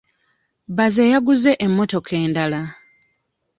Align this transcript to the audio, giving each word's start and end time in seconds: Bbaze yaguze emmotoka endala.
Bbaze 0.69 1.03
yaguze 1.11 1.51
emmotoka 1.65 2.13
endala. 2.23 2.61